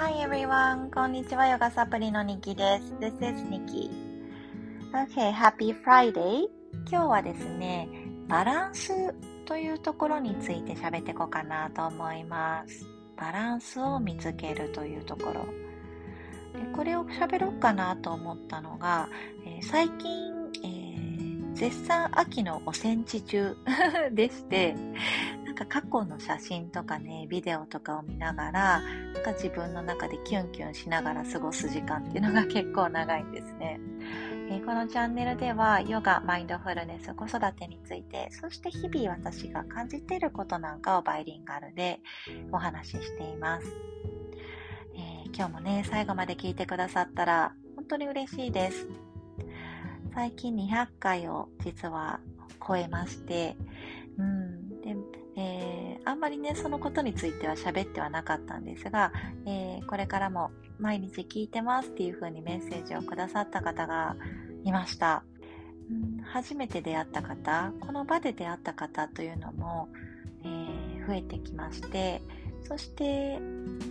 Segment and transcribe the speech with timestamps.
[0.00, 0.90] Hi everyone!
[0.90, 2.94] こんにちは、ヨガサプリのニキです。
[2.94, 3.90] This is Nikki.
[4.94, 6.48] Okay, happy Friday!
[6.90, 7.86] 今日はですね、
[8.26, 8.94] バランス
[9.44, 12.86] というところについて喋っていこうかなと思います。
[13.14, 15.44] バランスを見つけるというところ。
[16.58, 19.10] でこれを喋ろうかなと思ったのが、
[19.44, 20.32] えー、最近、
[20.64, 23.54] えー、絶賛秋のお戦地中
[24.12, 24.74] でして、
[25.66, 33.80] か過去の写真とかね、ビデオとかを見ながら、なんか自分の中でキュンキュンしながら過ごす時間っていうのが結構長いんですね。
[34.50, 42.00] えー、このチャンネルでは、ヨガ、マインドフルネス、子育てについて、そして日々私が感じていることなんかをバイリンガルで
[42.50, 43.66] お話ししています。
[44.94, 48.88] えー、今日もね、最後まで聞いてくださったら、本当に嬉しいです。
[50.14, 52.20] 最近200回を実は
[52.66, 53.56] 超えまして、
[56.20, 59.10] んまりね、そのことについては喋ってはなかったんですが、
[59.46, 64.16] えー、これからも毎日聞いてますっていう風にメッセージをくださった方が
[64.62, 65.24] いました。
[66.22, 69.88] 初めて出会った方、この場で出会った方というのも、
[70.44, 72.20] えー、増えてきまして、
[72.68, 73.40] そして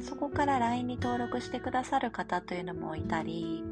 [0.07, 3.63] そこから LINE に登録してくださる方というのもいたり、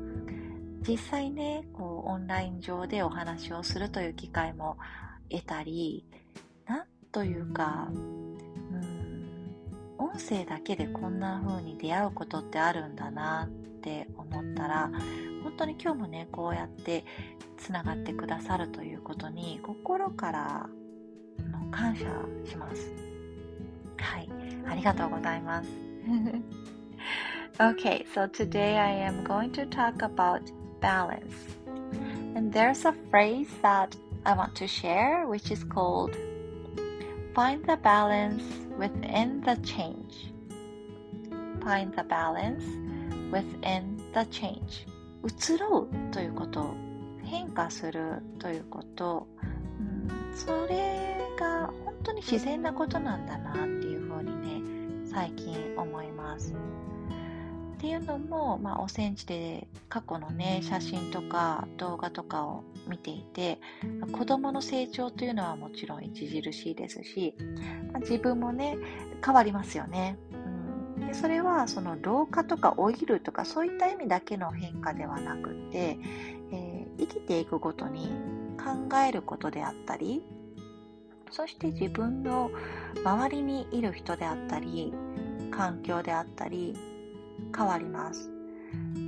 [0.82, 4.78] 実際ね、こうオンライン上でお話をするという機会も
[5.30, 6.08] 得たり、
[6.66, 7.88] なんというか、
[9.98, 13.50] 音声だけでこんな風に出会うことってあるんだなっ
[13.82, 14.92] て思ったら、
[15.44, 17.06] 本当に今日もね、こうやって
[17.58, 20.70] つながってくださるということに心から
[21.50, 22.06] の感謝
[22.46, 22.92] します。
[23.98, 24.30] はい、
[24.68, 25.70] ありがとうございます。
[27.60, 30.42] okay, so today I am going to talk about
[30.80, 31.58] balance.
[32.36, 36.16] And there's a phrase that I want to share which is called
[37.38, 38.42] Find the balance
[38.80, 40.34] within the change.
[41.64, 42.64] Find the balance
[43.32, 44.88] within the change.
[45.24, 46.74] 移ろうということ、
[47.24, 56.56] 変化するということ、うん、それが本当に自然なことなんだなっていうふうにね、最近思います。
[57.78, 63.60] っていうのも、まあ、お戦地で過去のね写真とか動画とかを見ていて
[64.12, 67.36] 子どもの成長というのはもちろん著しいですし、
[67.94, 68.78] まあ、自分もね
[69.24, 70.18] 変わりますよね。
[70.98, 76.00] でそれはその老化とか老いるとかそういった意味だけの変化ではなくて、
[76.52, 78.10] えー、生きていくごとに
[78.58, 80.24] 考えることであったり
[81.30, 82.50] そして自分の
[83.04, 84.92] 周りにいる人であったり
[85.52, 86.76] 環境であったり
[87.56, 88.32] 変わります。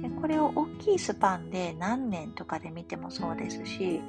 [0.01, 4.01] でこれを大きいスパンで何年とかで見てもそうですし、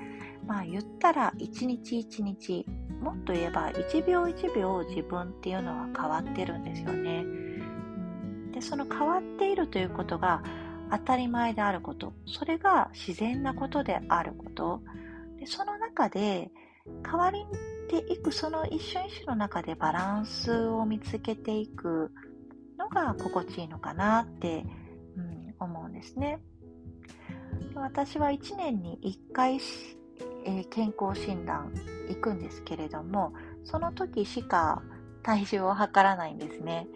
[0.46, 2.64] まあ言ったら一日一日、
[3.00, 7.24] もっと言えば1秒1秒自分っていうのは変わってるんですよね。
[8.52, 10.42] で、その変わっているということが
[10.90, 14.82] 当たり前であること、それが自然なことであること、
[15.38, 16.50] でその中で
[17.04, 17.44] 変わり
[17.90, 22.12] ていくその一瞬一瞬の中でバランスを見つけていく
[22.90, 24.64] が心地いいのかなって、
[25.16, 26.40] うん、思うんですね。
[27.74, 29.56] 私は1年に1回、
[30.44, 31.72] えー、健康診断
[32.08, 33.32] 行くんですけれども、
[33.64, 34.82] その時しか
[35.22, 36.88] 体重を測らないんですね。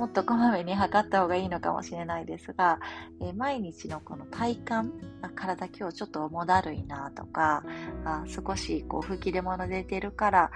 [0.00, 2.80] もっとこまめに測った方がいいのかもしれないですが、
[3.20, 4.92] え、毎日のこの体感、
[5.36, 7.62] 体今日ちょっと重だるいなとか、
[8.06, 10.50] あ少しこう吹き出物出てるから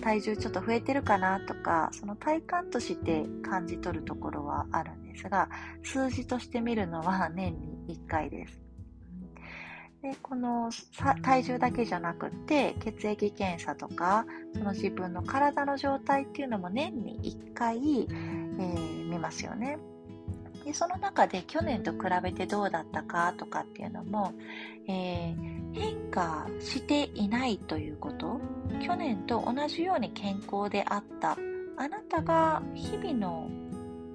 [0.00, 5.48] 体重ちょっと増えてるかなとか、その体感として感じ取るところはあるんですが、
[5.82, 8.64] 数字として見るのは 年に1回です。
[10.02, 10.70] でこの
[11.22, 18.06] 体重だけじゃなくて血液検査とかその自分の体の状態っていうのも年に1回、
[18.58, 19.78] えー、見ますよね。
[20.64, 24.32] でその中で去年と比べてどうだったかとかっていうのも、
[24.88, 28.40] えー、変化していないということ。
[28.80, 31.36] 去年と同じように健康であった。
[31.76, 33.50] あなたが日々の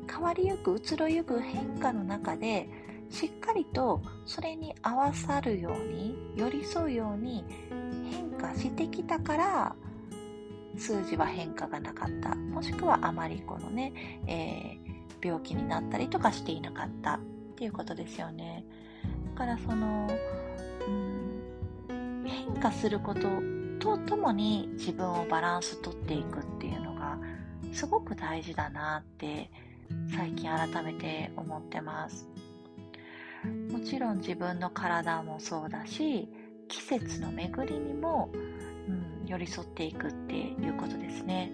[0.10, 2.68] 変わりゆく移ろゆく変化の中で
[3.10, 7.44] しっかりとそれに合わさるように寄り添うように
[8.10, 9.76] 変化してきたから
[10.78, 13.94] 数字は変化がなかったもしくはあまりこのね、
[14.28, 17.20] えー、病気になったりとかしていなかったっ
[17.56, 18.64] ていうことですよね
[19.36, 20.08] だからその、
[21.90, 23.22] うん、変化すること
[23.80, 27.18] とともに自分をバランスとっていくっていうのが
[27.72, 29.50] すごく大事だなって
[30.16, 32.28] 最近改めて思ってます。
[33.72, 36.28] もちろん自分の体もそうだし
[36.68, 38.30] 季節の巡りにも、
[39.30, 41.52] 寄り添っていくっていうことですね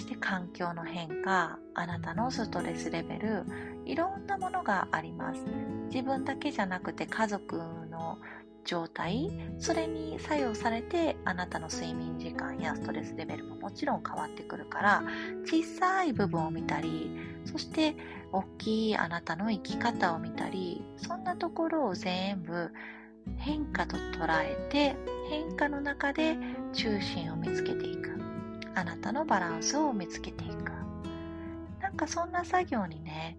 [0.00, 3.44] そして環境の変化、あなたのストレスレベル、
[3.84, 5.44] いろんなものがあります。
[5.92, 7.58] 自分だけじゃなくて家族
[7.90, 8.18] の
[8.64, 15.02] 状態、それに作用されてあなたの睡眠時間やストレスレベルももちろん変わってくるから、
[15.44, 17.10] 小さい部分を見たり、
[17.44, 17.94] そして
[18.32, 22.70] 大きいあなたの生き方を見たり、そんなところを全部
[23.36, 24.96] 変化と捉えて
[25.28, 26.36] 変化の中で
[26.72, 28.10] 中心を見つけていく
[28.74, 30.72] あなたのバランスを見つけていく
[31.80, 33.38] なんかそんな作業にね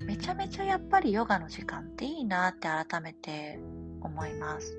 [0.00, 3.58] めちゃめちゃやっぱりヨガの時間っていいなって改めて
[4.00, 4.76] 思います。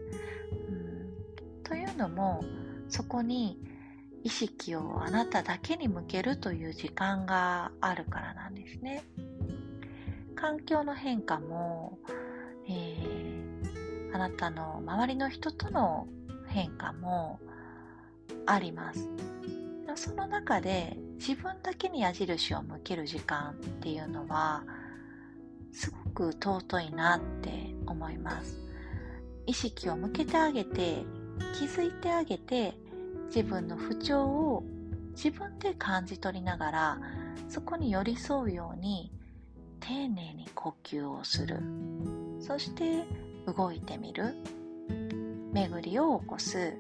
[0.70, 2.42] うんというのも
[2.88, 3.60] そこに
[4.24, 9.04] 意識をあなただけに向けるという時間があるからなんですね。
[10.36, 12.00] 環境の変化も、
[12.68, 16.08] えー、あなたの周りの人との
[16.48, 17.40] 変化も
[18.46, 19.10] あります。
[19.96, 24.64] その中で自分だけに矢印を向ける時間っていうのは
[25.74, 28.60] すごく尊いなって思います。
[29.46, 31.04] 意識を向けてあげて
[31.58, 32.76] 気づいてあげて
[33.28, 34.64] 自分の不調を
[35.12, 37.00] 自分で感じ取りながら
[37.48, 39.12] そこに寄り添うように
[39.80, 41.58] 丁寧に呼吸をする。
[42.40, 43.06] そして
[43.46, 44.36] 動いてみる。
[45.52, 46.78] 巡りを起こす。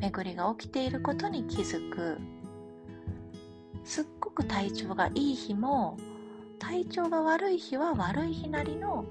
[0.00, 2.18] 巡りが起きていることに気づく。
[3.84, 5.98] すっごく体調がいい日も
[6.58, 9.04] 体調が悪い日は悪い日なりの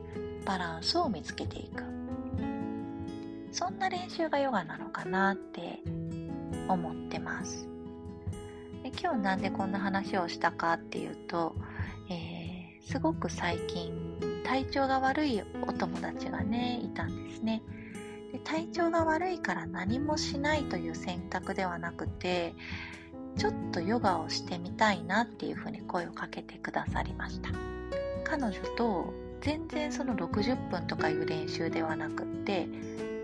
[0.45, 1.83] バランスを見つけていく。
[3.51, 5.80] そんな練習がヨガなのかなって
[6.68, 7.68] 思ってます。
[8.81, 11.56] で今日なんでこんな話をしたかっていうと、
[12.09, 13.94] えー、すごく最近
[14.44, 17.62] 体調が悪いお友達がねいたんですね。
[18.43, 22.53] 体調が悪いから何もしないという選択ではなくて
[23.37, 27.49] ちょっとヨガをしてみたいなっていうふうに声をかけてくださりました。
[28.23, 32.67] 彼女と全然その60分とかいう練習ではなくって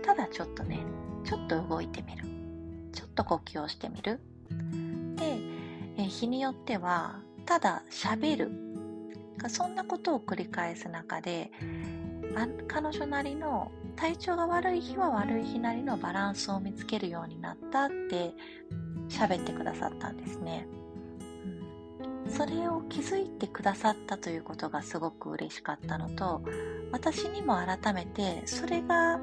[0.04, 0.80] ただちょっとね
[1.24, 2.24] ちょっと動いてみる。
[2.92, 4.20] ちょっと呼吸をしてみる。
[5.16, 5.38] で
[5.96, 8.50] え日によってはただ喋る。
[9.48, 11.50] そんなことを繰り返す中で
[12.36, 18.32] あ彼女なりの体調が悪い日は悪い日なりのバランスを見つけるようになったって
[19.10, 20.66] 喋ってくださったんですね、
[22.26, 26.42] うん、それを気づいてくださったということがすごく嬉しかったのと
[26.92, 29.20] 私にも改めてそれが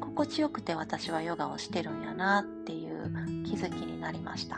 [0.00, 3.12] 心地よくて私はヨガをしてるんやなっていう
[3.44, 4.56] 気づきになりました。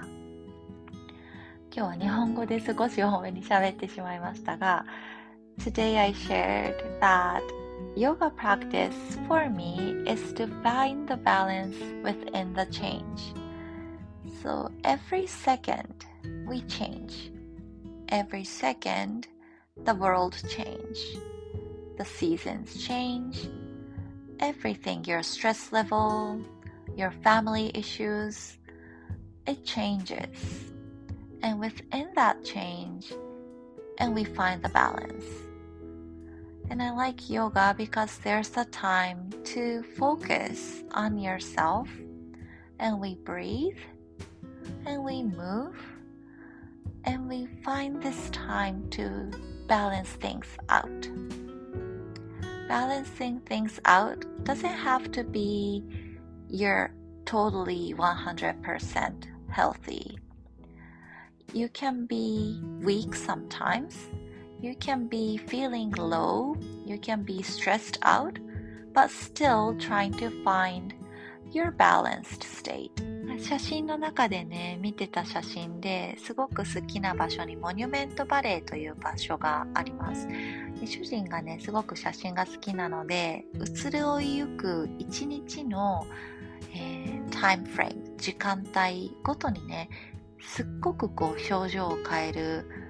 [1.74, 4.84] 今日は日本語で少し多めに喋ってしまいましたが
[5.58, 7.61] Today I shared that
[7.96, 8.96] yoga practice
[9.28, 13.34] for me is to find the balance within the change.
[14.42, 16.06] So every second
[16.46, 17.30] we change.
[18.08, 19.28] Every second
[19.84, 20.98] the world change.
[21.98, 23.48] The seasons change.
[24.40, 26.40] Everything, your stress level,
[26.96, 28.56] your family issues,
[29.46, 30.72] it changes.
[31.42, 33.12] And within that change,
[33.98, 35.24] and we find the balance.
[36.72, 41.86] And I like yoga because there's a time to focus on yourself
[42.78, 43.76] and we breathe
[44.86, 45.76] and we move
[47.04, 49.30] and we find this time to
[49.68, 51.10] balance things out.
[52.68, 55.84] Balancing things out doesn't have to be
[56.48, 56.94] you're
[57.26, 60.18] totally 100% healthy.
[61.52, 64.08] You can be weak sometimes
[64.62, 68.38] you can be feeling low, you can be stressed out,
[68.94, 70.94] but still trying to find
[71.50, 72.90] your balanced state.
[73.38, 80.28] 写真の中でね、見てた写真ですごく好きな場所にモニュメントバレーという場所があります。
[80.84, 86.06] 主人がね、すごく写真が好きなので、移りをゆく一日の、
[86.74, 89.88] えー、タイムフレーム、時間帯ごとにね、
[90.40, 92.81] すっごくこう表情を変える、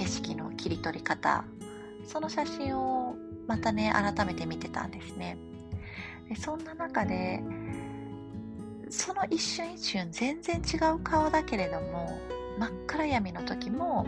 [0.00, 1.44] 景色の切り取り方
[2.06, 3.16] その写真を
[3.46, 5.36] またね改めて見てたんですね
[6.26, 7.42] でそんな中で
[8.88, 12.18] その一瞬一瞬全然違う顔だけれども
[12.58, 14.06] 真っ暗闇の時も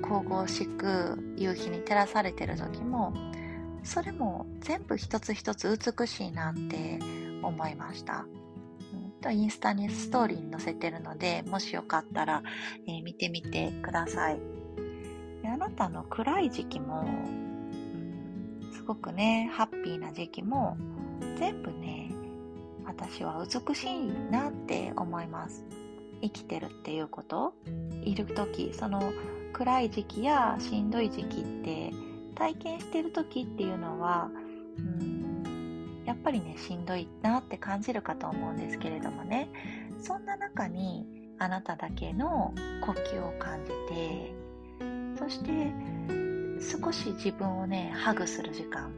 [0.00, 3.12] 神々しく夕日に照らされてる時も
[3.82, 7.00] それも全部一つ一つ美しいなって
[7.42, 8.26] 思いました。
[9.30, 12.42] インスタにストーリーに載せてるので、もしよかったら、
[12.86, 14.63] えー、見てみてください。
[15.64, 20.76] あなたの暗い時期も、うん、すごくね、ハッピーな時期も、
[21.38, 22.10] 全部ね、
[22.84, 25.64] 私は美しいなって思います。
[26.20, 27.54] 生きてるっていうこと
[28.02, 29.12] いる時その
[29.52, 31.92] 暗い時期やしんどい時期って
[32.34, 34.30] 体験してる時っていうのは
[34.78, 39.50] うんやっぱりねしんどいなって感じるかと思うんですけれどもね
[40.00, 41.06] そんな中に
[41.38, 44.43] あなただけの呼吸を感じて
[45.24, 45.72] そして
[46.60, 48.92] 少し自分をねハグする時間。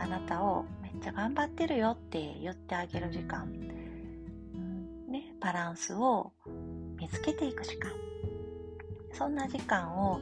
[0.00, 3.44] あなたをめっちゃ頑張ってるよって言ってあげる時間、
[4.54, 6.32] うんね、バランスを
[6.98, 7.92] 見つけていく時間。
[9.12, 10.20] そんな時間を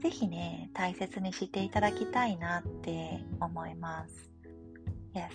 [0.00, 4.30] ぜひね大切にしていただきたいなって思います。
[5.12, 5.32] Yes,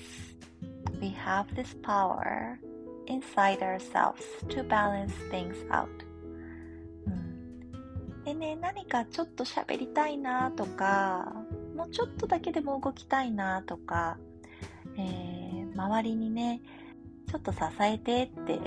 [1.02, 2.58] we have this power
[3.08, 6.05] inside ourselves to balance things out.
[8.26, 11.32] でね、何かちょっと喋りたいなとか、
[11.76, 14.18] もうちょっとだけでも動きたいなとか、
[14.98, 16.60] えー、周りにね、
[17.30, 18.60] ちょっと支えてって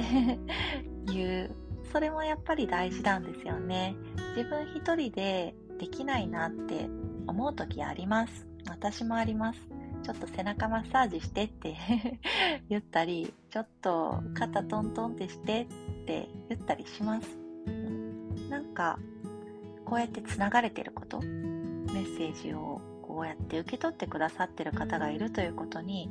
[1.13, 1.51] いう、
[1.93, 3.97] それもやっぱり大事なんですよね。
[4.37, 6.89] 自分一人でできないなって
[7.27, 8.47] 思う時あります。
[8.69, 9.61] 私もあります。
[10.05, 11.77] ちょっと背中マッサージしてって
[12.71, 17.37] 言ったり、ちょっと肩トントンってしてって言ったりします。
[18.49, 18.99] なんか
[19.89, 26.11] こうやってつながれてることメッセージをこうやって受け取ってくださってる方がいるということに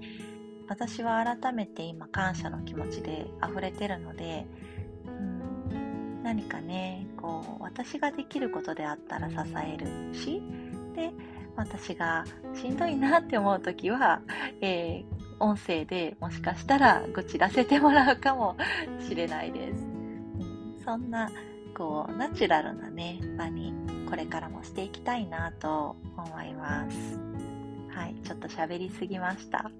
[0.68, 4.48] 私は改めて今感謝の気持ちで溢れてるので、
[5.06, 10.42] うん、何かねこう私ができることであったら支えるし
[10.96, 11.12] で
[11.56, 14.22] 私がしんどいなって思う時は、
[14.62, 18.58] えー、音声でもしかしたら愚痴らせてもらうかも
[19.08, 19.84] しれないです。
[20.84, 21.30] そんな
[21.76, 23.74] こうナチュラルなね場に
[24.10, 27.20] これからもしていきたいなと思います
[27.90, 29.72] はいちょっと喋りすぎました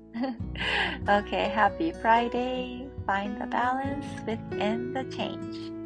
[1.06, 5.77] Okay happy Friday find the balance within the change